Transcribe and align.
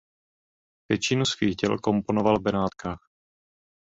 Většinu 0.89 1.25
svých 1.25 1.55
děl 1.55 1.77
komponoval 1.77 2.37
v 2.39 2.41
Benátkách. 2.41 3.07